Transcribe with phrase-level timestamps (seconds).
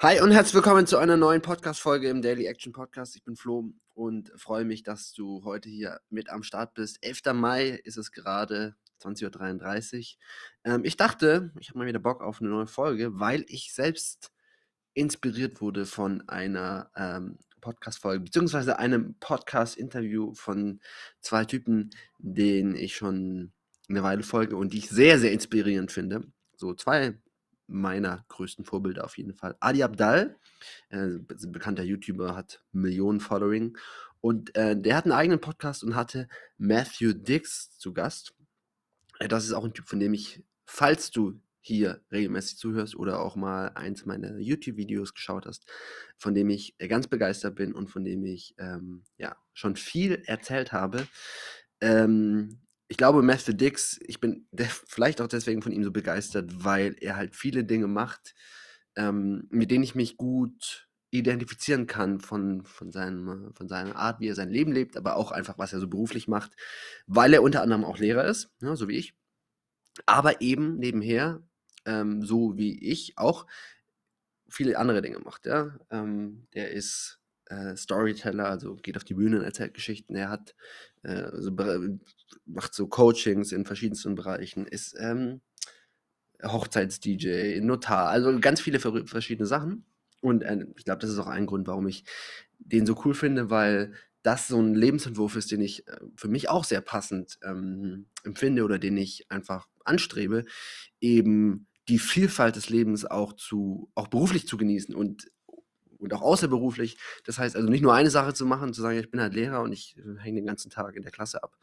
[0.00, 3.14] Hi und herzlich willkommen zu einer neuen Podcast-Folge im Daily Action Podcast.
[3.14, 6.98] Ich bin Flo und freue mich, dass du heute hier mit am Start bist.
[7.00, 7.32] 11.
[7.32, 10.16] Mai ist es gerade, 20.33
[10.64, 10.74] Uhr.
[10.74, 14.32] Ähm, ich dachte, ich habe mal wieder Bock auf eine neue Folge, weil ich selbst
[14.94, 20.80] inspiriert wurde von einer ähm, Podcast-Folge, beziehungsweise einem Podcast-Interview von
[21.20, 23.52] zwei Typen, denen ich schon
[23.88, 26.26] eine Weile folge und die ich sehr, sehr inspirierend finde.
[26.56, 27.14] So zwei
[27.66, 29.56] meiner größten Vorbilder auf jeden Fall.
[29.60, 30.36] Adi Abdal,
[30.90, 33.76] äh, bekannter YouTuber, hat Millionen Following
[34.20, 38.34] und äh, der hat einen eigenen Podcast und hatte Matthew Dix zu Gast.
[39.18, 43.20] Äh, das ist auch ein Typ, von dem ich, falls du hier regelmäßig zuhörst oder
[43.20, 45.66] auch mal eins meiner YouTube-Videos geschaut hast,
[46.18, 50.22] von dem ich äh, ganz begeistert bin und von dem ich ähm, ja schon viel
[50.26, 51.06] erzählt habe.
[51.80, 54.46] Ähm, ich glaube, Matthew Dix, ich bin
[54.86, 58.34] vielleicht auch deswegen von ihm so begeistert, weil er halt viele Dinge macht,
[58.96, 64.28] ähm, mit denen ich mich gut identifizieren kann von, von, seinem, von seiner Art, wie
[64.28, 66.52] er sein Leben lebt, aber auch einfach, was er so beruflich macht,
[67.06, 69.14] weil er unter anderem auch Lehrer ist, ja, so wie ich.
[70.06, 71.40] Aber eben nebenher,
[71.84, 73.46] ähm, so wie ich, auch
[74.48, 75.46] viele andere Dinge macht.
[75.46, 75.78] Ja?
[75.90, 77.20] Ähm, der ist
[77.54, 80.14] äh, Storyteller, also geht auf die Bühne und erzählt Geschichten.
[80.14, 80.54] Er hat
[81.02, 81.50] äh, so,
[82.46, 85.40] macht so Coachings in verschiedensten Bereichen, ist ähm,
[86.42, 89.86] Hochzeits-DJ, Notar, also ganz viele verschiedene Sachen.
[90.20, 92.04] Und äh, ich glaube, das ist auch ein Grund, warum ich
[92.58, 96.48] den so cool finde, weil das so ein Lebensentwurf ist, den ich äh, für mich
[96.48, 100.44] auch sehr passend ähm, empfinde oder den ich einfach anstrebe,
[101.00, 105.30] eben die Vielfalt des Lebens auch zu, auch beruflich zu genießen und
[106.04, 106.98] und auch außerberuflich.
[107.24, 109.62] Das heißt also nicht nur eine Sache zu machen, zu sagen, ich bin halt Lehrer
[109.62, 111.56] und ich äh, hänge den ganzen Tag in der Klasse ab,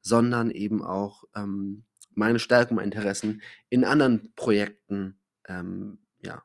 [0.00, 1.84] sondern eben auch ähm,
[2.14, 6.42] meine Stärken, meine Interessen in anderen Projekten ähm, ja,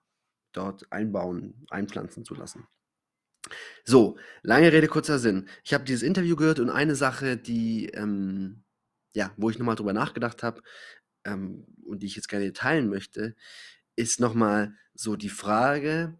[0.52, 2.68] dort einbauen, einpflanzen zu lassen.
[3.86, 5.48] So, lange Rede, kurzer Sinn.
[5.64, 8.64] Ich habe dieses Interview gehört und eine Sache, die, ähm,
[9.14, 10.62] ja, wo ich nochmal drüber nachgedacht habe
[11.24, 13.36] ähm, und die ich jetzt gerne teilen möchte,
[13.96, 16.18] ist nochmal so die Frage,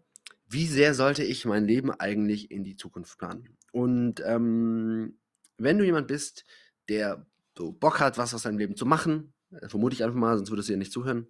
[0.48, 3.56] wie sehr sollte ich mein Leben eigentlich in die Zukunft planen?
[3.72, 5.18] Und ähm,
[5.58, 6.44] wenn du jemand bist,
[6.88, 7.26] der
[7.56, 10.50] so Bock hat, was aus seinem Leben zu machen, äh, vermute ich einfach mal, sonst
[10.50, 11.26] würdest du ja nicht zuhören,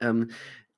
[0.00, 0.30] ähm,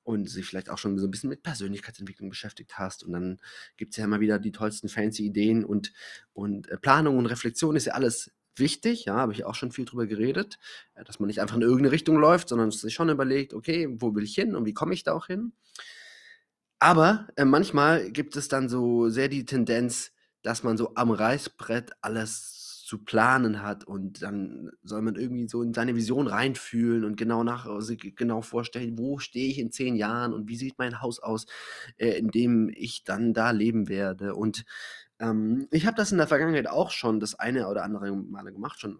[0.03, 3.03] und sich vielleicht auch schon so ein bisschen mit Persönlichkeitsentwicklung beschäftigt hast.
[3.03, 3.41] Und dann
[3.75, 5.91] gibt es ja immer wieder die tollsten fancy Ideen und,
[6.31, 9.83] und äh, Planung und Reflexion ist ja alles wichtig, ja, habe ich auch schon viel
[9.83, 10.59] drüber geredet,
[10.95, 14.15] äh, dass man nicht einfach in irgendeine Richtung läuft, sondern sich schon überlegt, okay, wo
[14.15, 15.51] will ich hin und wie komme ich da auch hin?
[16.81, 20.11] Aber, äh, manchmal gibt es dann so sehr die Tendenz,
[20.43, 25.61] dass man so am Reißbrett alles zu planen hat und dann soll man irgendwie so
[25.61, 29.95] in seine Vision reinfühlen und genau nach also genau vorstellen, wo stehe ich in 10
[29.95, 31.47] Jahren und wie sieht mein Haus aus,
[31.97, 34.35] äh, in dem ich dann da leben werde.
[34.35, 34.63] Und,
[35.19, 38.79] ähm, ich habe das in der Vergangenheit auch schon das eine oder andere Male gemacht,
[38.81, 38.99] schon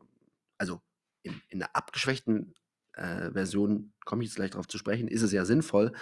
[0.58, 0.82] also
[1.24, 2.56] in in 'ner abgeschwächten
[2.98, 5.94] äh, Version, komme ich jetzt gleich darauf zu sprechen, ist es ja sinnvoll.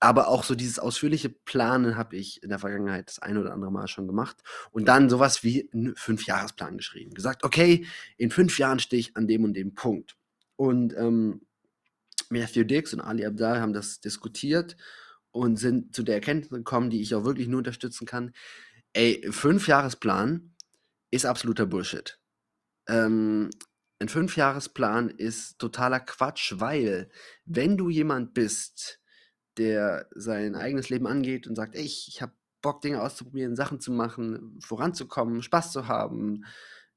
[0.00, 3.70] Aber auch so dieses ausführliche Planen habe ich in der Vergangenheit das eine oder andere
[3.70, 4.36] Mal schon gemacht.
[4.70, 7.14] Und dann sowas wie einen Fünfjahresplan geschrieben.
[7.14, 7.86] Gesagt, okay,
[8.16, 10.16] in fünf Jahren stehe ich an dem und dem Punkt.
[10.56, 11.42] Und ähm,
[12.28, 14.76] Matthew Dix und Ali Abdal haben das diskutiert
[15.30, 18.32] und sind zu der Erkenntnis gekommen, die ich auch wirklich nur unterstützen kann.
[18.92, 20.54] Ey, Fünfjahresplan
[21.10, 22.18] ist absoluter Bullshit.
[22.88, 23.50] Ähm,
[24.02, 27.08] ein Fünfjahresplan ist totaler Quatsch, weil
[27.44, 29.00] wenn du jemand bist,
[29.56, 32.32] der sein eigenes Leben angeht und sagt, ich, ich habe
[32.62, 36.44] Bock, Dinge auszuprobieren, Sachen zu machen, voranzukommen, Spaß zu haben,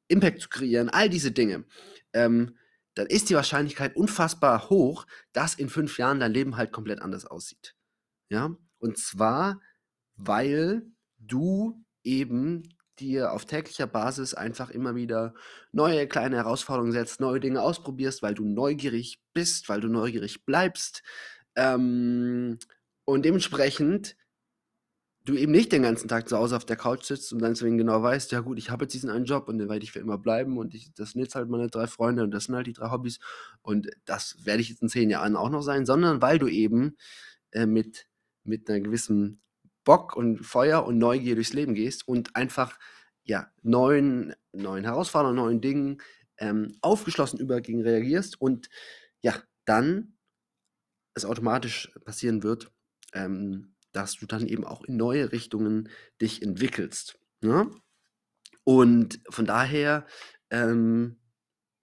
[0.07, 1.65] Impact zu kreieren, all diese Dinge,
[2.13, 2.57] ähm,
[2.95, 7.25] dann ist die Wahrscheinlichkeit unfassbar hoch, dass in fünf Jahren dein Leben halt komplett anders
[7.25, 7.75] aussieht.
[8.29, 9.61] Ja, und zwar,
[10.15, 10.87] weil
[11.19, 15.33] du eben dir auf täglicher Basis einfach immer wieder
[15.71, 21.03] neue kleine Herausforderungen setzt, neue Dinge ausprobierst, weil du neugierig bist, weil du neugierig bleibst.
[21.55, 22.59] Ähm,
[23.05, 24.15] und dementsprechend
[25.25, 27.77] du eben nicht den ganzen Tag zu Hause auf der Couch sitzt und dann deswegen
[27.77, 29.99] genau weißt, ja gut, ich habe jetzt diesen einen Job und den werde ich für
[29.99, 32.67] immer bleiben und ich, das sind jetzt halt meine drei Freunde und das sind halt
[32.67, 33.19] die drei Hobbys
[33.61, 36.95] und das werde ich jetzt in zehn Jahren auch noch sein, sondern weil du eben
[37.51, 38.07] äh, mit,
[38.43, 39.41] mit einer gewissen
[39.85, 42.77] Bock und Feuer und Neugier durchs Leben gehst und einfach
[43.23, 46.01] ja, neuen, neuen Herausforderungen, neuen Dingen
[46.37, 48.69] ähm, aufgeschlossen übergegen reagierst und
[49.21, 50.17] ja, dann
[51.13, 52.71] es automatisch passieren wird,
[53.13, 55.89] ähm, dass du dann eben auch in neue Richtungen
[56.21, 57.17] dich entwickelst.
[57.41, 57.71] Ne?
[58.65, 60.05] Und von daher
[60.49, 61.17] ähm,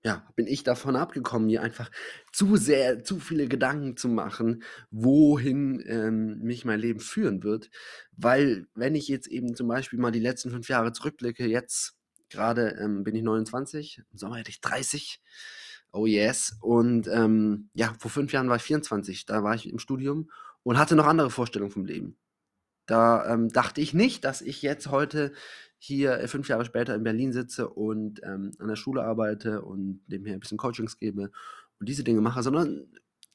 [0.04, 1.90] ja, bin ich davon abgekommen, mir einfach
[2.32, 7.70] zu sehr, zu viele Gedanken zu machen, wohin ähm, mich mein Leben führen wird.
[8.16, 11.94] Weil, wenn ich jetzt eben zum Beispiel mal die letzten fünf Jahre zurückblicke, jetzt
[12.30, 15.20] gerade ähm, bin ich 29, im Sommer hätte ich 30.
[15.92, 16.56] Oh yes.
[16.60, 20.30] Und ähm, ja, vor fünf Jahren war ich 24, da war ich im Studium
[20.64, 22.16] und hatte noch andere Vorstellungen vom Leben.
[22.86, 25.32] Da ähm, dachte ich nicht, dass ich jetzt heute
[25.84, 30.00] hier äh, fünf Jahre später in Berlin sitze und ähm, an der Schule arbeite und
[30.06, 31.32] nebenher ein bisschen Coachings gebe
[31.80, 32.86] und diese Dinge mache, sondern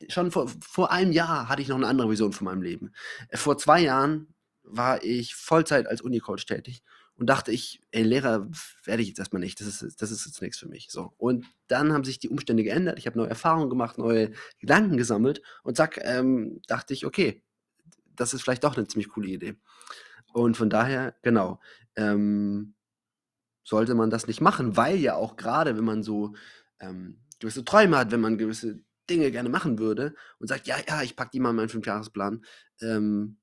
[0.08, 2.94] schon vor, vor einem Jahr hatte ich noch eine andere Vision von meinem Leben.
[3.28, 4.34] Äh, vor zwei Jahren
[4.64, 6.84] war ich Vollzeit als Unicoach tätig
[7.16, 8.50] und dachte ich, ey, Lehrer
[8.86, 10.88] werde ich jetzt erstmal nicht, das ist, das ist jetzt nichts für mich.
[10.90, 11.12] So.
[11.18, 15.42] Und dann haben sich die Umstände geändert, ich habe neue Erfahrungen gemacht, neue Gedanken gesammelt
[15.64, 17.44] und zack, ähm, dachte ich, okay,
[18.16, 19.58] das ist vielleicht doch eine ziemlich coole Idee.
[20.38, 21.60] Und von daher, genau,
[21.95, 22.75] ähm,
[23.63, 26.36] sollte man das nicht machen, weil ja auch gerade, wenn man so
[26.80, 28.80] ähm, gewisse Träume hat, wenn man gewisse
[29.10, 32.45] Dinge gerne machen würde und sagt, ja, ja, ich packe die mal in meinen Fünfjahresplan,
[32.81, 33.39] ähm,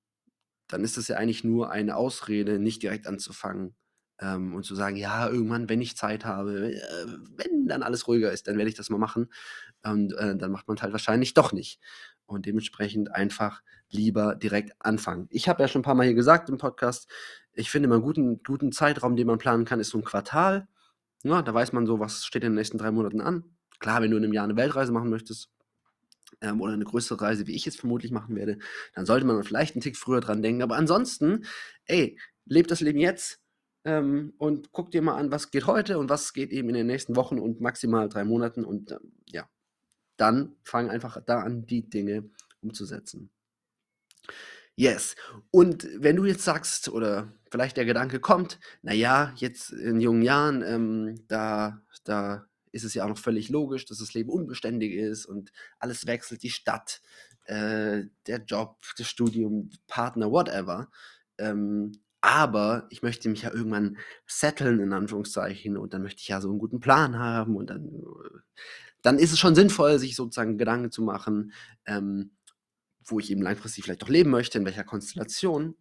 [0.69, 3.75] dann ist das ja eigentlich nur eine Ausrede, nicht direkt anzufangen
[4.20, 7.06] ähm, und zu sagen, ja, irgendwann, wenn ich Zeit habe, äh,
[7.37, 9.32] wenn dann alles ruhiger ist, dann werde ich das mal machen.
[9.82, 11.81] Und äh, dann macht man es halt wahrscheinlich doch nicht
[12.26, 15.29] und dementsprechend einfach lieber direkt anfangen.
[15.31, 17.09] Ich habe ja schon ein paar Mal hier gesagt im Podcast,
[17.53, 20.67] ich finde immer einen guten, guten Zeitraum, den man planen kann, ist so ein Quartal.
[21.23, 23.44] Ja, da weiß man so, was steht in den nächsten drei Monaten an.
[23.79, 25.50] Klar, wenn du in einem Jahr eine Weltreise machen möchtest
[26.41, 28.59] ähm, oder eine größere Reise, wie ich jetzt vermutlich machen werde,
[28.94, 30.62] dann sollte man vielleicht einen Tick früher dran denken.
[30.62, 31.44] Aber ansonsten,
[31.87, 33.41] ey, lebt das Leben jetzt
[33.85, 36.87] ähm, und guck dir mal an, was geht heute und was geht eben in den
[36.87, 39.49] nächsten Wochen und maximal drei Monaten und ähm, ja,
[40.16, 42.31] dann fang einfach da an, die Dinge
[42.61, 43.31] umzusetzen.
[44.76, 45.14] Yes.
[45.50, 50.62] Und wenn du jetzt sagst, oder vielleicht der Gedanke kommt, naja, jetzt in jungen Jahren,
[50.62, 55.26] ähm, da, da ist es ja auch noch völlig logisch, dass das Leben unbeständig ist
[55.26, 57.00] und alles wechselt, die Stadt,
[57.44, 60.90] äh, der Job, das Studium, Partner, whatever.
[61.38, 66.40] Ähm, aber ich möchte mich ja irgendwann setteln, in Anführungszeichen, und dann möchte ich ja
[66.40, 68.38] so einen guten Plan haben und dann äh,
[69.05, 71.53] dann ist es schon sinnvoll, sich sozusagen Gedanken zu machen,
[71.85, 72.31] ähm,
[73.05, 75.77] wo ich eben langfristig vielleicht auch leben möchte, in welcher Konstellation.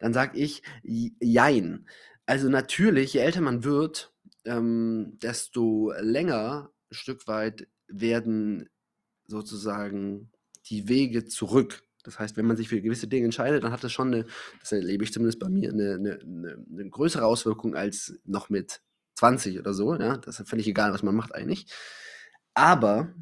[0.00, 1.86] Dann sage ich, jein.
[2.26, 4.12] Also natürlich, je älter man wird,
[4.44, 8.68] ähm, desto länger ein Stück weit werden
[9.26, 10.32] sozusagen
[10.66, 11.84] die Wege zurück.
[12.02, 14.26] Das heißt, wenn man sich für gewisse Dinge entscheidet, dann hat das schon eine,
[14.58, 18.80] das erlebe ich zumindest bei mir, eine, eine, eine, eine größere Auswirkung als noch mit
[19.14, 19.94] 20 oder so.
[19.94, 20.16] Ja?
[20.16, 21.66] Das ist völlig egal, was man macht eigentlich.
[22.60, 23.14] Aber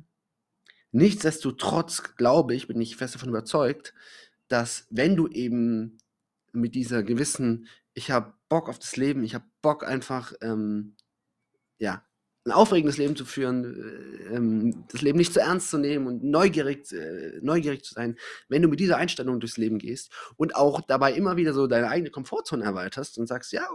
[0.90, 3.94] nichtsdestotrotz glaube ich, bin ich fest davon überzeugt,
[4.48, 5.98] dass wenn du eben
[6.50, 10.96] mit dieser gewissen, ich habe Bock auf das Leben, ich habe Bock einfach, ähm,
[11.78, 12.04] ja,
[12.46, 16.24] ein aufregendes Leben zu führen, äh, ähm, das Leben nicht zu ernst zu nehmen und
[16.24, 18.18] neugierig, äh, neugierig zu sein,
[18.48, 21.90] wenn du mit dieser Einstellung durchs Leben gehst und auch dabei immer wieder so deine
[21.90, 23.68] eigene Komfortzone erweiterst und sagst, ja,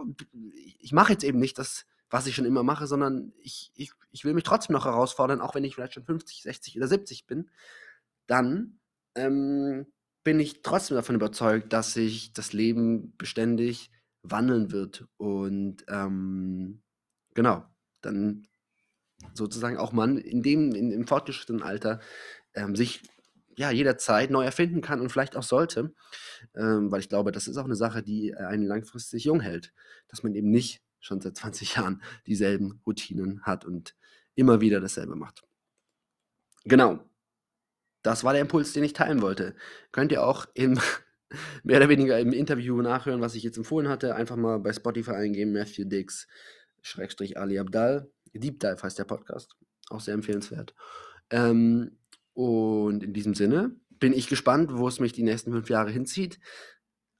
[0.78, 4.24] ich mache jetzt eben nicht das, was ich schon immer mache, sondern ich, ich, ich
[4.24, 7.50] will mich trotzdem noch herausfordern, auch wenn ich vielleicht schon 50, 60 oder 70 bin,
[8.26, 8.78] dann
[9.14, 9.86] ähm,
[10.22, 13.90] bin ich trotzdem davon überzeugt, dass sich das Leben beständig
[14.22, 15.06] wandeln wird.
[15.16, 16.82] Und ähm,
[17.34, 17.64] genau,
[18.00, 18.46] dann
[19.34, 22.00] sozusagen auch man in dem, in, im fortgeschrittenen Alter
[22.54, 23.02] ähm, sich
[23.56, 25.94] ja jederzeit neu erfinden kann und vielleicht auch sollte,
[26.56, 29.72] ähm, weil ich glaube, das ist auch eine Sache, die einen langfristig jung hält,
[30.08, 33.94] dass man eben nicht schon seit 20 Jahren dieselben Routinen hat und
[34.34, 35.42] immer wieder dasselbe macht.
[36.64, 37.04] Genau.
[38.02, 39.54] Das war der Impuls, den ich teilen wollte.
[39.92, 40.78] Könnt ihr auch im,
[41.62, 44.14] mehr oder weniger im Interview nachhören, was ich jetzt empfohlen hatte.
[44.14, 46.26] Einfach mal bei Spotify eingeben, Matthew Dix,
[46.82, 48.10] Schrägstrich Ali Abdal.
[48.32, 49.56] Deep Dive heißt der Podcast.
[49.90, 50.74] Auch sehr empfehlenswert.
[51.30, 51.98] Ähm,
[52.32, 56.40] und in diesem Sinne bin ich gespannt, wo es mich die nächsten fünf Jahre hinzieht.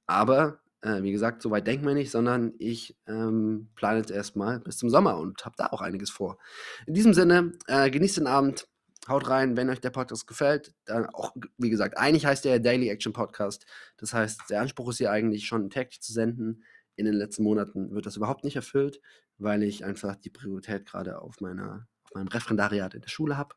[0.07, 4.59] Aber äh, wie gesagt, so weit denken wir nicht, sondern ich ähm, plane jetzt erstmal
[4.59, 6.37] bis zum Sommer und habe da auch einiges vor.
[6.85, 8.67] In diesem Sinne, äh, genießt den Abend,
[9.07, 10.73] haut rein, wenn euch der Podcast gefällt.
[10.85, 13.65] Dann auch, wie gesagt, eigentlich heißt der Daily Action Podcast.
[13.97, 16.63] Das heißt, der Anspruch ist hier eigentlich schon täglich zu senden.
[16.95, 19.01] In den letzten Monaten wird das überhaupt nicht erfüllt,
[19.37, 23.55] weil ich einfach die Priorität gerade auf, auf meinem Referendariat in der Schule habe.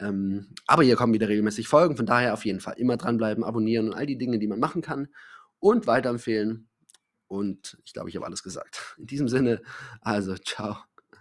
[0.00, 3.88] Ähm, aber hier kommen wieder regelmäßig Folgen, von daher auf jeden Fall immer dranbleiben, abonnieren
[3.88, 5.08] und all die Dinge, die man machen kann
[5.60, 6.68] und weiterempfehlen.
[7.28, 8.96] Und ich glaube, ich habe alles gesagt.
[8.98, 9.62] In diesem Sinne,
[10.00, 10.78] also ciao.